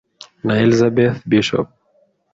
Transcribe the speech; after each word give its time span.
na 0.45 0.53
Elizabeth 0.63 1.19
Bishop 1.29 1.67